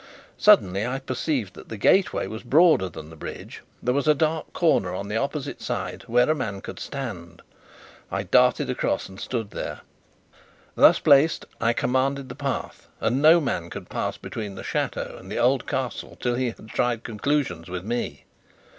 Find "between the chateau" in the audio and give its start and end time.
14.17-15.17